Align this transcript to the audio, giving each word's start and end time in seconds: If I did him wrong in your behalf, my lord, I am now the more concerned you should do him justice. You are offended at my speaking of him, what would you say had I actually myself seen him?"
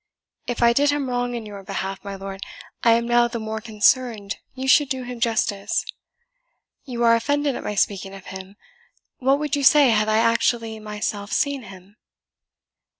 If 0.47 0.63
I 0.63 0.73
did 0.73 0.89
him 0.89 1.11
wrong 1.11 1.35
in 1.35 1.45
your 1.45 1.61
behalf, 1.61 2.03
my 2.03 2.15
lord, 2.15 2.41
I 2.83 2.93
am 2.93 3.07
now 3.07 3.27
the 3.27 3.39
more 3.39 3.61
concerned 3.61 4.37
you 4.55 4.67
should 4.67 4.89
do 4.89 5.03
him 5.03 5.19
justice. 5.19 5.85
You 6.85 7.03
are 7.03 7.15
offended 7.15 7.55
at 7.55 7.63
my 7.63 7.75
speaking 7.75 8.15
of 8.15 8.25
him, 8.33 8.55
what 9.19 9.37
would 9.37 9.55
you 9.55 9.63
say 9.63 9.91
had 9.91 10.09
I 10.09 10.17
actually 10.17 10.79
myself 10.79 11.31
seen 11.31 11.61
him?" 11.61 11.97